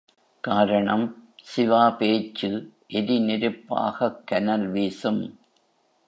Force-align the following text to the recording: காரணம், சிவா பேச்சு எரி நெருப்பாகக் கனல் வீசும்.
காரணம், 0.43 1.29
சிவா 1.43 1.89
பேச்சு 1.89 2.49
எரி 2.87 3.19
நெருப்பாகக் 3.19 4.23
கனல் 4.25 4.67
வீசும். 4.71 5.39